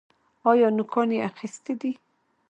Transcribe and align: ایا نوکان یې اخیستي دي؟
ایا 0.49 0.67
نوکان 0.77 1.09
یې 1.15 1.19
اخیستي 1.29 1.73
دي؟ 1.81 1.91